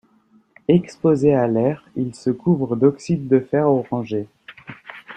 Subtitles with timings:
[0.67, 4.27] Exposé à l'air, il se couvre d'oxyde de fer orangé.